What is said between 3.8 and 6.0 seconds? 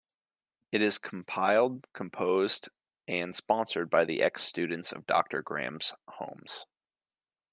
by the ex-students of Doctor Graham's